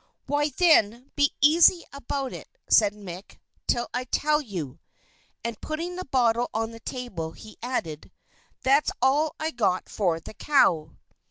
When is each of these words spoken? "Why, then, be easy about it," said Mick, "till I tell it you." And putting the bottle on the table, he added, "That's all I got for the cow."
"Why, 0.25 0.49
then, 0.57 1.11
be 1.15 1.31
easy 1.41 1.83
about 1.93 2.33
it," 2.33 2.47
said 2.67 2.95
Mick, 2.95 3.37
"till 3.67 3.87
I 3.93 4.05
tell 4.05 4.39
it 4.39 4.47
you." 4.47 4.79
And 5.43 5.61
putting 5.61 5.95
the 5.95 6.05
bottle 6.05 6.49
on 6.55 6.71
the 6.71 6.79
table, 6.79 7.33
he 7.33 7.55
added, 7.61 8.11
"That's 8.63 8.89
all 8.99 9.35
I 9.39 9.51
got 9.51 9.89
for 9.89 10.19
the 10.19 10.33
cow." 10.33 10.93